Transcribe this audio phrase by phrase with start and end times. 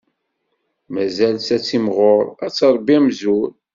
[0.93, 3.49] Mazal-tt ad timɣur, ad tṛebbi amzur.